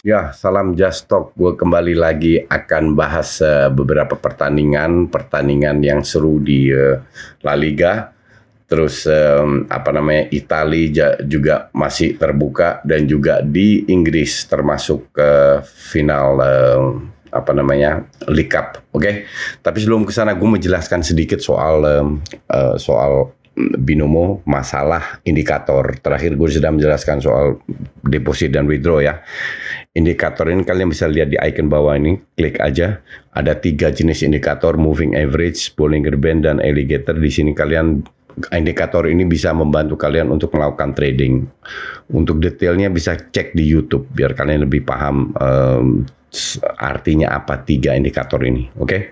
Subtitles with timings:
[0.00, 1.36] Ya, salam Just Talk.
[1.36, 6.96] Gue kembali lagi akan bahas uh, beberapa pertandingan, pertandingan yang seru di uh,
[7.44, 8.08] La Liga.
[8.64, 16.28] Terus um, apa namanya Italia juga masih terbuka dan juga di Inggris termasuk ke final
[16.40, 16.96] uh,
[17.28, 18.00] apa namanya
[18.32, 18.80] League Cup.
[18.96, 19.14] Oke, okay?
[19.60, 23.36] tapi sebelum ke sana gue menjelaskan sedikit soal um, uh, soal
[23.78, 25.96] binomo masalah indikator.
[26.00, 27.60] Terakhir gue sudah menjelaskan soal
[28.06, 29.20] deposit dan withdraw ya.
[29.90, 33.02] Indikator ini kalian bisa lihat di icon bawah ini, klik aja.
[33.34, 37.18] Ada tiga jenis indikator, moving average, Bollinger Band, dan alligator.
[37.18, 38.02] Di sini kalian
[38.54, 41.44] indikator ini bisa membantu kalian untuk melakukan trading.
[42.14, 46.06] Untuk detailnya bisa cek di YouTube biar kalian lebih paham um,
[46.78, 48.70] artinya apa tiga indikator ini.
[48.78, 48.86] Oke.
[48.86, 49.02] Okay?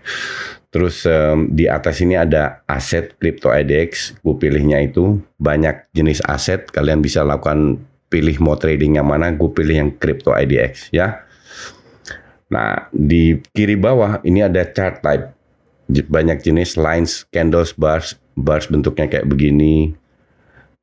[0.68, 4.20] Terus um, di atas ini ada aset crypto IDX.
[4.20, 6.68] Gue pilihnya itu banyak jenis aset.
[6.68, 7.80] Kalian bisa lakukan
[8.12, 11.24] pilih mau trading yang mana, gue pilih yang crypto IDX ya.
[12.48, 15.32] Nah, di kiri bawah ini ada chart type.
[15.88, 19.96] Banyak jenis lines, candles, bars, bars bentuknya kayak begini,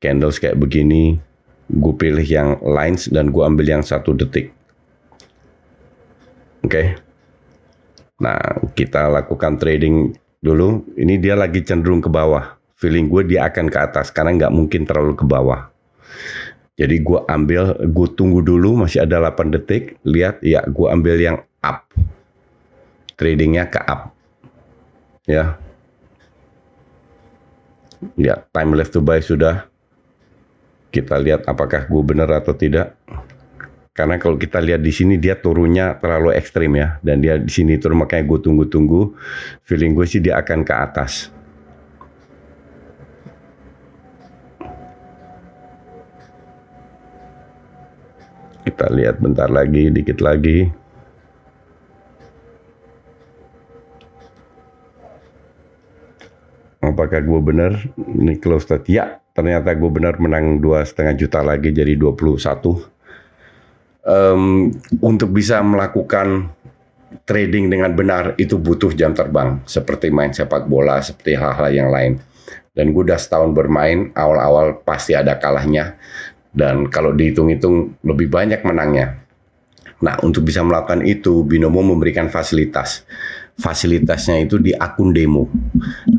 [0.01, 1.21] candles kayak begini.
[1.65, 4.53] Gue pilih yang lines dan gue ambil yang satu detik.
[6.65, 6.73] Oke.
[6.73, 7.04] Okay.
[8.15, 8.39] Nah,
[8.71, 10.87] kita lakukan trading dulu.
[10.95, 12.55] Ini dia lagi cenderung ke bawah.
[12.79, 15.67] Feeling gue dia akan ke atas karena nggak mungkin terlalu ke bawah.
[16.75, 19.95] Jadi gue ambil, gue tunggu dulu masih ada 8 detik.
[20.03, 21.87] Lihat, ya gue ambil yang up.
[23.15, 24.11] Tradingnya ke up.
[25.23, 25.55] Ya.
[28.19, 29.65] Ya, time left to buy sudah.
[30.91, 32.95] Kita lihat apakah gue benar atau tidak.
[33.95, 36.99] Karena kalau kita lihat di sini dia turunnya terlalu ekstrim ya.
[36.99, 39.15] Dan dia di sini turun makanya gue tunggu-tunggu.
[39.63, 41.31] Feeling gue sih dia akan ke atas.
[48.67, 50.67] Kita lihat bentar lagi, dikit lagi.
[56.83, 57.71] Apakah gue benar?
[57.95, 58.67] Ini close.
[58.91, 62.94] Ya, ternyata gue benar menang dua setengah juta lagi jadi 21.
[64.05, 64.69] Um,
[65.01, 66.53] untuk bisa melakukan
[67.25, 72.21] trading dengan benar itu butuh jam terbang seperti main sepak bola seperti hal-hal yang lain
[72.77, 75.97] dan gue udah setahun bermain awal-awal pasti ada kalahnya
[76.55, 79.19] dan kalau dihitung-hitung lebih banyak menangnya.
[79.99, 83.03] Nah, untuk bisa melakukan itu, Binomo memberikan fasilitas.
[83.55, 85.47] Fasilitasnya itu di akun demo.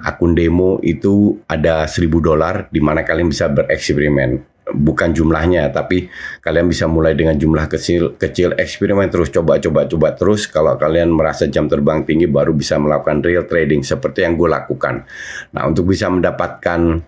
[0.04, 4.55] Akun demo itu ada 1000 dolar di mana kalian bisa bereksperimen.
[4.66, 6.10] Bukan jumlahnya, tapi
[6.42, 10.50] kalian bisa mulai dengan jumlah kecil, kecil eksperimen terus coba-coba coba terus.
[10.50, 15.06] Kalau kalian merasa jam terbang tinggi, baru bisa melakukan real trading seperti yang gue lakukan.
[15.54, 16.98] Nah, untuk bisa mendapatkan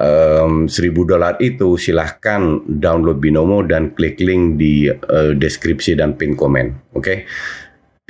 [0.00, 6.34] um, 1000 dolar itu silahkan download Binomo dan klik link di uh, deskripsi dan pin
[6.34, 6.96] komen.
[6.96, 7.04] Oke.
[7.04, 7.18] Okay?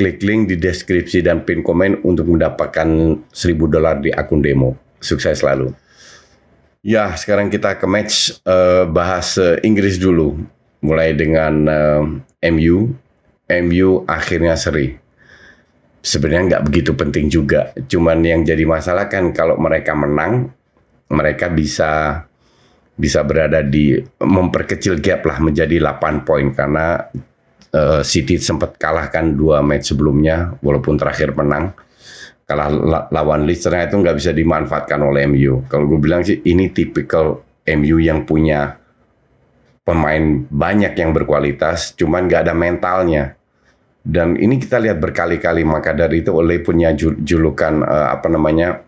[0.00, 2.88] Klik link di deskripsi dan pin komen untuk mendapatkan
[3.28, 3.36] 1000
[3.68, 4.72] dolar di akun demo.
[4.96, 5.89] Sukses selalu.
[6.80, 10.40] Ya, sekarang kita ke match uh, bahas uh, Inggris dulu.
[10.80, 12.02] Mulai dengan uh,
[12.48, 12.96] MU.
[13.50, 14.96] MU akhirnya seri.
[16.00, 17.76] Sebenarnya nggak begitu penting juga.
[17.84, 20.48] Cuman yang jadi masalah kan kalau mereka menang,
[21.12, 22.24] mereka bisa
[22.96, 27.08] bisa berada di memperkecil gap lah menjadi 8 poin karena
[27.76, 31.72] uh, City sempat kalahkan dua match sebelumnya walaupun terakhir menang
[32.50, 32.66] kalah
[33.14, 35.62] lawan Leeds itu nggak bisa dimanfaatkan oleh MU.
[35.70, 37.38] Kalau gue bilang sih ini tipikal
[37.78, 38.74] MU yang punya
[39.86, 43.38] pemain banyak yang berkualitas, cuman nggak ada mentalnya.
[44.02, 48.82] Dan ini kita lihat berkali-kali maka dari itu oleh punya julukan uh, apa namanya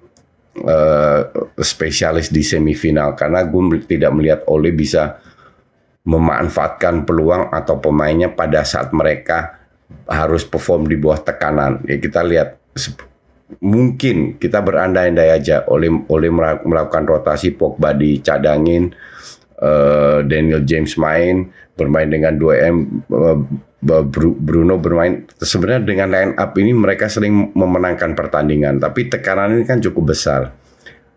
[0.58, 1.20] uh,
[1.62, 5.22] spesialis di semifinal karena gue tidak melihat Ole bisa
[6.02, 9.62] memanfaatkan peluang atau pemainnya pada saat mereka
[10.10, 11.84] harus perform di bawah tekanan.
[11.86, 12.58] Ya kita lihat
[13.60, 16.30] mungkin kita berandai-andai aja oleh oleh
[16.62, 18.94] melakukan rotasi Pogba dicadangin
[19.60, 22.76] uh, Daniel James main bermain dengan 2M
[23.10, 23.38] uh,
[24.38, 25.26] Bruno bermain.
[25.42, 30.54] Sebenarnya dengan line up ini mereka sering memenangkan pertandingan tapi tekanan ini kan cukup besar.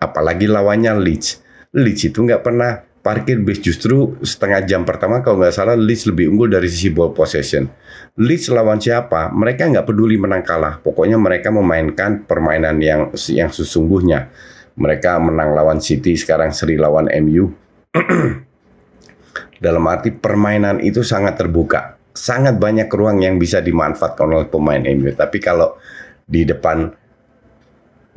[0.02, 1.46] Apalagi lawannya Leeds.
[1.78, 6.34] Leeds itu nggak pernah parkir bis justru setengah jam pertama kalau nggak salah Leeds lebih
[6.34, 7.69] unggul dari sisi ball possession.
[8.18, 9.30] Leeds lawan siapa?
[9.30, 10.81] Mereka nggak peduli menang kalah.
[10.81, 14.34] Pokoknya mereka memainkan permainan yang yang sesungguhnya.
[14.74, 17.54] Mereka menang lawan City, sekarang seri lawan MU.
[19.66, 22.01] Dalam arti permainan itu sangat terbuka.
[22.10, 25.13] Sangat banyak ruang yang bisa dimanfaatkan oleh pemain MU.
[25.13, 25.78] Tapi kalau
[26.25, 26.90] di depan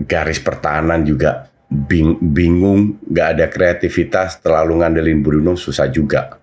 [0.00, 6.40] garis pertahanan juga bing, bingung, nggak ada kreativitas, terlalu ngandelin Bruno susah juga.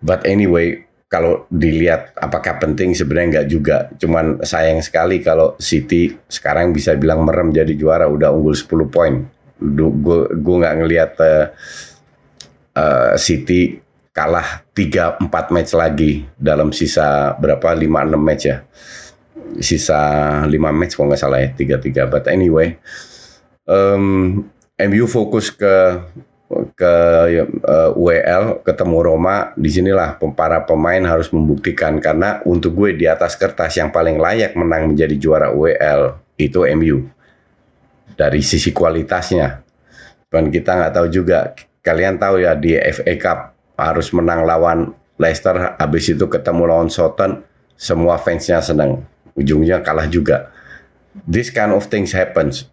[0.00, 3.76] But anyway, kalau dilihat apakah penting sebenarnya nggak juga.
[3.98, 9.14] Cuman sayang sekali kalau City sekarang bisa bilang merem jadi juara udah unggul 10 poin.
[9.60, 11.44] Gue nggak ngelihat uh,
[12.78, 13.82] uh, City
[14.14, 18.62] kalah 3 4 match lagi dalam sisa berapa 5 6 match ya.
[19.58, 20.00] Sisa
[20.46, 22.06] 5 match kalau nggak salah ya 3 3.
[22.06, 22.78] But anyway,
[23.70, 24.42] um,
[24.74, 26.02] MU fokus ke
[26.74, 26.94] ke
[27.62, 29.54] uh, UEL ketemu Roma.
[29.54, 32.02] Di sinilah para pemain harus membuktikan.
[32.02, 37.06] Karena untuk gue di atas kertas yang paling layak menang menjadi juara UEL itu MU
[38.18, 39.62] dari sisi kualitasnya.
[40.26, 41.54] Dan kita nggak tahu juga.
[41.80, 43.38] Kalian tahu ya di FA Cup
[43.78, 45.78] harus menang lawan Leicester.
[45.78, 47.46] Habis itu ketemu lawan Southampton
[47.80, 49.06] semua fansnya senang
[49.38, 50.52] ujungnya kalah juga.
[51.24, 52.68] This kind of things happens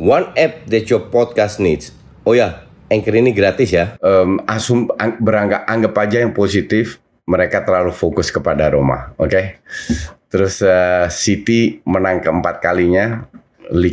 [0.00, 1.92] One app that your podcast needs.
[2.24, 3.96] Oh ya, Anchor ini gratis ya.
[4.00, 6.98] Um, asum ang, beranggap anggap aja yang positif.
[7.22, 9.30] Mereka terlalu fokus kepada Roma, oke?
[9.30, 9.62] Okay?
[10.26, 13.30] Terus uh, City menang keempat kalinya,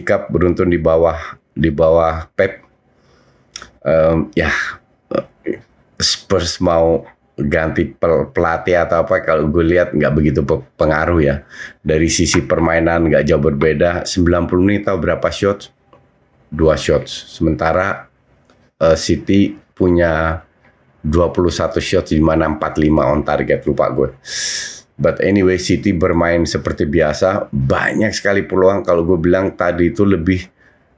[0.01, 2.65] Cup beruntun di bawah di bawah Pep.
[3.85, 4.49] Um, ya,
[5.99, 7.03] Spurs mau
[7.45, 7.95] ganti
[8.33, 10.41] pelatih atau apa kalau gue lihat nggak begitu
[10.75, 11.35] pengaruh ya.
[11.79, 14.03] Dari sisi permainan nggak jauh berbeda.
[14.03, 15.71] 90 menit tahu berapa shots?
[16.49, 17.31] Dua shots.
[17.31, 18.09] Sementara
[18.81, 20.43] uh, City punya
[21.05, 24.09] 21 shots di mana 45 on target lupa gue
[24.99, 27.47] but anyway City bermain seperti biasa.
[27.49, 28.83] Banyak sekali peluang.
[28.83, 30.43] Kalau gue bilang tadi itu lebih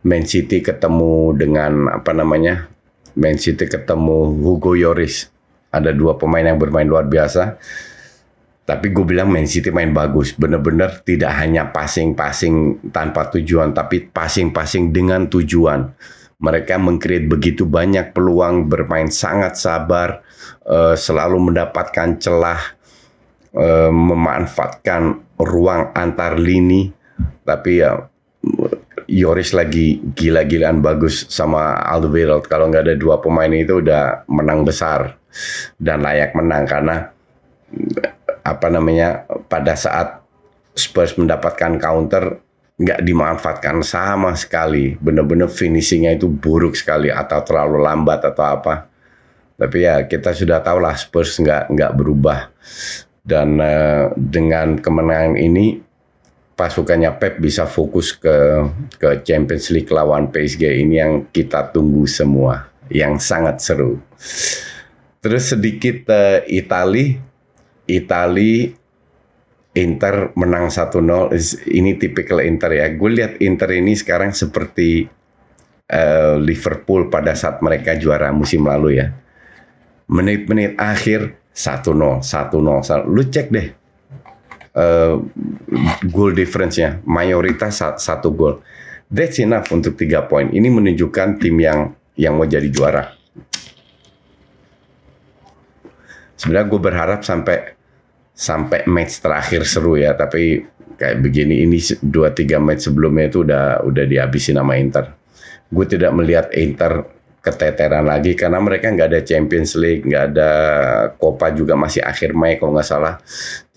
[0.01, 2.65] Man City ketemu dengan apa namanya
[3.13, 5.29] Man City ketemu Hugo Yoris
[5.71, 7.57] ada dua pemain yang bermain luar biasa.
[8.61, 10.35] Tapi gue bilang Man City main bagus.
[10.35, 15.91] Bener-bener tidak hanya passing-passing tanpa tujuan, tapi passing-passing dengan tujuan.
[16.41, 20.21] Mereka mengcreate begitu banyak peluang, bermain sangat sabar,
[20.65, 22.61] uh, selalu mendapatkan celah,
[23.53, 26.93] uh, memanfaatkan ruang antar lini.
[27.43, 28.07] Tapi ya
[29.11, 32.47] Yoris lagi gila-gilaan bagus sama Alderweireld.
[32.47, 35.20] Kalau nggak ada dua pemain itu udah menang besar
[35.79, 36.95] dan layak menang karena
[38.41, 40.21] apa namanya pada saat
[40.75, 42.39] Spurs mendapatkan counter
[42.81, 44.97] nggak dimanfaatkan sama sekali.
[44.97, 48.89] Bener-bener finishingnya itu buruk sekali atau terlalu lambat atau apa.
[49.61, 52.49] Tapi ya kita sudah tahu lah Spurs nggak nggak berubah
[53.21, 55.77] dan uh, dengan kemenangan ini
[56.57, 58.65] pasukannya Pep bisa fokus ke
[58.97, 64.01] ke Champions League lawan PSG ini yang kita tunggu semua, yang sangat seru.
[65.21, 67.13] Terus sedikit uh, Itali,
[67.85, 68.73] Itali
[69.77, 71.31] Inter menang 1-0.
[71.69, 72.89] Ini tipikal Inter ya.
[72.91, 75.05] Gue lihat Inter ini sekarang seperti
[75.93, 79.13] uh, Liverpool pada saat mereka juara musim lalu ya.
[80.11, 83.07] Menit-menit akhir 1-0, 1-0.
[83.07, 83.67] Lu cek deh
[84.75, 85.15] uh,
[86.09, 88.59] goal difference-nya, mayoritas satu gol.
[89.11, 90.51] That's enough untuk tiga poin.
[90.51, 93.20] Ini menunjukkan tim yang yang mau jadi juara.
[96.41, 97.77] Sebenarnya gue berharap sampai
[98.33, 100.65] sampai match terakhir seru ya, tapi
[100.97, 105.13] kayak begini ini dua tiga match sebelumnya itu udah udah dihabisin nama Inter.
[105.69, 107.05] Gue tidak melihat Inter
[107.41, 110.49] keteteran lagi karena mereka nggak ada Champions League, nggak ada
[111.17, 113.21] Copa juga masih akhir Mei kalau nggak salah.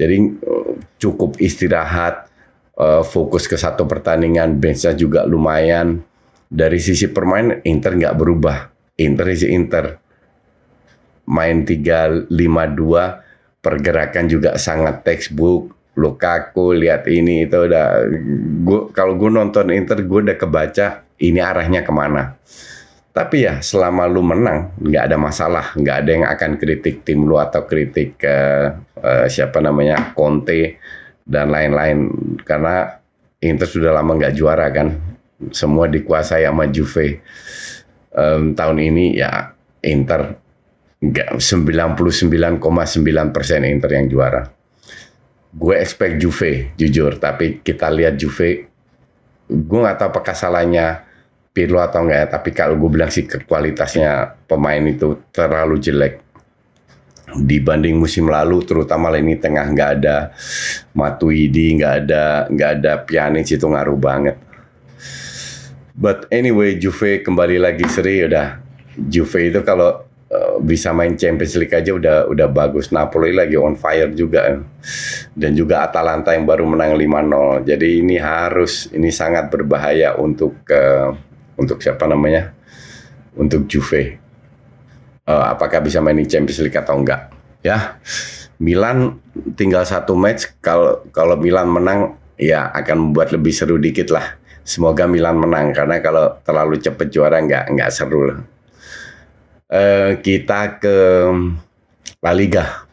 [0.00, 2.33] Jadi eh, cukup istirahat,
[2.80, 6.00] uh, fokus ke satu pertandingan, benchnya juga lumayan.
[6.54, 8.59] Dari sisi permainan Inter nggak berubah.
[9.00, 10.03] Inter isi Inter
[11.28, 12.28] main 3-5-2
[13.64, 15.73] pergerakan juga sangat textbook.
[15.95, 18.02] Lukaku lihat ini itu udah
[18.66, 22.35] gua kalau gue nonton Inter gue udah kebaca ini arahnya ke mana.
[23.14, 25.71] Tapi ya selama lu menang nggak ada masalah.
[25.78, 28.37] Nggak ada yang akan kritik tim lu atau kritik ke
[28.99, 30.83] uh, siapa namanya Conte
[31.23, 32.11] dan lain-lain.
[32.43, 32.90] Karena
[33.38, 34.99] Inter sudah lama nggak juara kan.
[35.54, 37.23] Semua dikuasai sama Juve.
[38.11, 39.54] Um, tahun ini ya
[39.87, 40.43] Inter
[41.12, 44.42] 99,9 persen Inter yang juara.
[45.54, 47.20] Gue expect Juve jujur.
[47.20, 48.73] Tapi kita lihat Juve
[49.44, 51.04] gue nggak tahu apakah salahnya
[51.54, 52.26] Pirlo atau enggak ya.
[52.38, 56.14] Tapi kalau gue bilang sih kualitasnya pemain itu terlalu jelek.
[57.34, 60.30] Dibanding musim lalu terutama ini tengah nggak ada
[60.94, 64.37] Matuidi nggak ada nggak ada Pjanic itu ngaruh banget.
[65.94, 68.58] But anyway Juve kembali lagi seri udah.
[68.94, 72.90] Juve itu kalau Eh, bisa main Champions League aja udah udah bagus.
[72.90, 74.58] Napoli lagi on fire juga.
[75.34, 77.62] Dan juga Atalanta yang baru menang 5-0.
[77.62, 81.14] Jadi ini harus ini sangat berbahaya untuk uh,
[81.54, 82.50] untuk siapa namanya?
[83.38, 84.18] Untuk Juve.
[85.24, 87.30] Uh, apakah bisa main di Champions League atau enggak?
[87.62, 87.98] Ya.
[88.58, 89.18] Milan
[89.58, 94.34] tinggal satu match kalau kalau Milan menang ya akan membuat lebih seru dikit lah.
[94.62, 98.53] Semoga Milan menang karena kalau terlalu cepat juara nggak nggak seru lah
[99.75, 100.97] uh, kita ke
[102.23, 102.87] La Liga.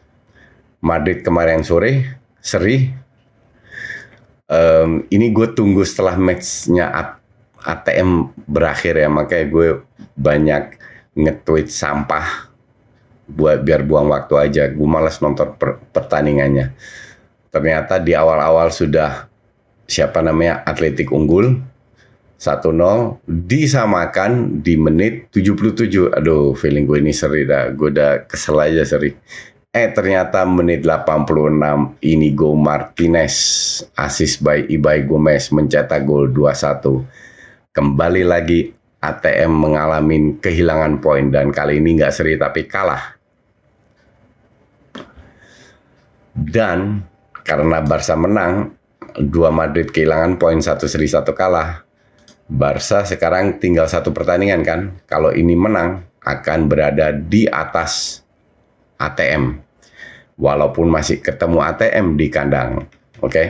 [0.82, 2.90] Madrid kemarin sore, seri.
[4.50, 6.90] Um, ini gue tunggu setelah matchnya
[7.62, 9.68] ATM berakhir ya, makanya gue
[10.18, 10.64] banyak
[11.14, 12.50] nge-tweet sampah
[13.30, 14.62] buat biar buang waktu aja.
[14.74, 16.74] Gue malas nonton per pertandingannya.
[17.54, 19.30] Ternyata di awal-awal sudah
[19.86, 21.62] siapa namanya Atletik unggul,
[22.42, 26.10] 1-0 disamakan di menit 77.
[26.10, 27.70] Aduh, feeling gue ini seri dah.
[27.70, 29.14] Gue udah kesel aja seri.
[29.70, 33.34] Eh ternyata menit 86 Inigo Martinez
[33.94, 37.06] assist by Ibai Gomez mencetak gol 2-1.
[37.70, 43.22] Kembali lagi ATM mengalami kehilangan poin dan kali ini nggak seri tapi kalah.
[46.34, 47.06] Dan
[47.46, 48.74] karena Barca menang,
[49.14, 51.91] dua Madrid kehilangan poin satu seri satu kalah
[52.48, 54.80] Barca sekarang tinggal satu pertandingan kan.
[55.06, 58.22] Kalau ini menang akan berada di atas
[58.98, 59.58] ATM.
[60.38, 62.86] Walaupun masih ketemu ATM di kandang.
[63.20, 63.30] Oke.
[63.30, 63.46] Okay?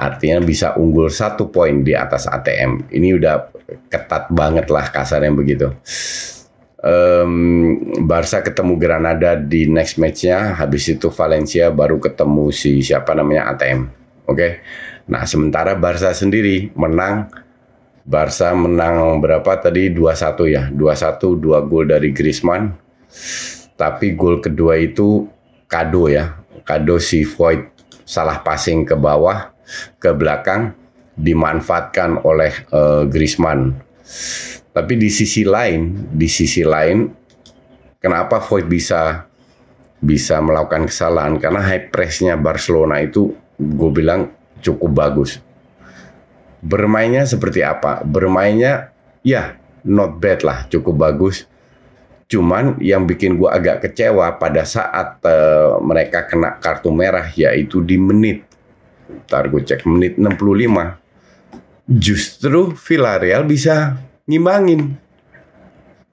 [0.00, 2.88] Artinya bisa unggul satu poin di atas ATM.
[2.88, 3.52] Ini udah
[3.92, 5.68] ketat banget lah kasarnya begitu.
[6.80, 7.76] Um,
[8.08, 13.92] Barca ketemu Granada di next matchnya, habis itu Valencia baru ketemu si siapa namanya ATM,
[14.24, 14.32] oke?
[14.32, 14.52] Okay?
[15.12, 17.28] Nah sementara Barca sendiri menang
[18.04, 20.62] Barca menang berapa tadi 2-1 ya.
[20.72, 22.72] 2-1 dua gol dari Griezmann.
[23.76, 25.28] Tapi gol kedua itu
[25.68, 26.40] kado ya.
[26.64, 27.70] Kado si Void
[28.04, 29.52] salah passing ke bawah,
[30.00, 30.74] ke belakang
[31.16, 33.76] dimanfaatkan oleh uh, Griezmann.
[34.70, 37.10] Tapi di sisi lain, di sisi lain
[38.00, 39.28] kenapa Void bisa
[40.00, 44.32] bisa melakukan kesalahan karena high pressnya Barcelona itu gue bilang
[44.64, 45.44] cukup bagus
[46.60, 48.04] Bermainnya seperti apa?
[48.04, 48.92] Bermainnya
[49.24, 51.48] ya not bad lah, cukup bagus.
[52.30, 57.98] Cuman yang bikin gue agak kecewa pada saat uh, mereka kena kartu merah yaitu di
[57.98, 58.46] menit.
[59.26, 61.90] Ntar gue cek menit 65.
[61.90, 63.98] Justru Villarreal bisa
[64.30, 64.94] ngimbangin.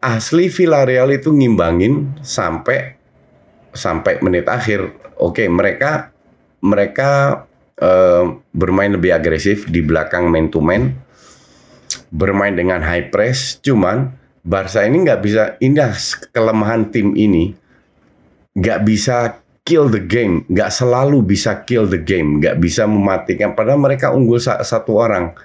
[0.02, 2.98] Asli Villarreal itu ngimbangin sampai
[3.78, 4.90] sampai menit akhir.
[5.22, 6.10] Oke, mereka
[6.66, 7.46] mereka
[7.82, 10.94] uh, bermain lebih agresif di belakang man to man,
[12.14, 13.58] bermain dengan high press.
[13.62, 14.14] Cuman
[14.48, 15.92] Barca ini nggak bisa indah
[16.32, 17.52] kelemahan tim ini
[18.58, 23.54] nggak bisa kill the game, nggak selalu bisa kill the game, nggak bisa mematikan.
[23.54, 25.36] Padahal mereka unggul satu orang.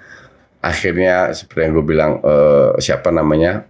[0.63, 3.67] Akhirnya seperti yang gue bilang uh, siapa namanya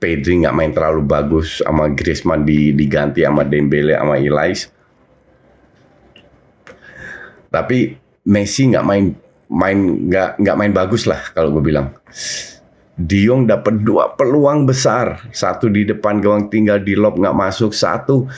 [0.00, 4.66] Pedri nggak main terlalu bagus sama Griezmann di, diganti sama Dembele sama Ilais
[7.50, 7.98] tapi
[8.30, 9.10] Messi nggak main
[9.50, 11.90] main nggak nggak main bagus lah kalau gue bilang.
[13.00, 18.28] Diong dapat dua peluang besar, satu di depan gawang tinggal di lob nggak masuk, satu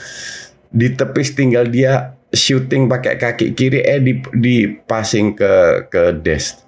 [0.71, 6.65] di tepis tinggal dia shooting pakai kaki kiri eh di di passing ke ke Dest.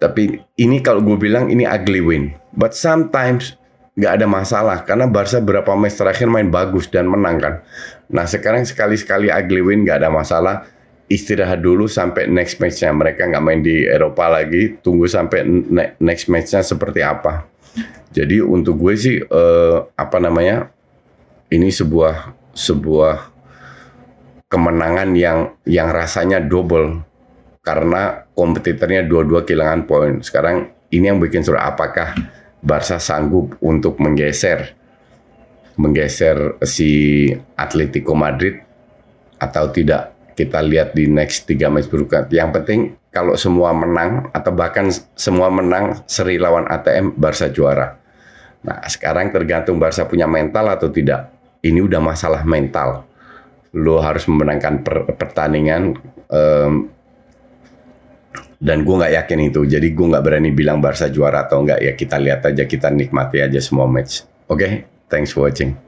[0.00, 2.32] Tapi ini kalau gue bilang ini ugly win.
[2.56, 3.54] But sometimes
[3.98, 7.54] nggak ada masalah karena Barca berapa match terakhir main bagus dan menang kan.
[8.08, 10.64] Nah sekarang sekali-sekali ugly win nggak ada masalah
[11.08, 15.44] istirahat dulu sampai next matchnya mereka nggak main di Eropa lagi tunggu sampai
[15.98, 17.48] next matchnya seperti apa.
[18.12, 20.68] Jadi untuk gue sih eh, apa namanya
[21.48, 23.32] ini sebuah sebuah
[24.48, 27.04] kemenangan yang yang rasanya double
[27.64, 30.12] karena kompetitornya dua-dua kehilangan poin.
[30.20, 32.16] Sekarang ini yang bikin surat apakah
[32.60, 34.76] Barca sanggup untuk menggeser
[35.78, 38.58] menggeser si Atletico Madrid
[39.38, 42.30] atau tidak kita lihat di next tiga match berikutnya.
[42.30, 42.80] Yang penting
[43.10, 44.86] kalau semua menang atau bahkan
[45.18, 47.98] semua menang seri lawan ATM Barca juara.
[48.62, 51.34] Nah sekarang tergantung Barca punya mental atau tidak.
[51.58, 53.02] Ini udah masalah mental.
[53.74, 55.98] Lo harus memenangkan per pertandingan
[56.30, 56.86] um,
[58.58, 61.92] dan gue nggak yakin itu jadi gue nggak berani bilang Barca juara atau enggak ya
[61.94, 64.72] kita lihat aja kita nikmati aja semua match oke okay?
[65.06, 65.78] thanks for watching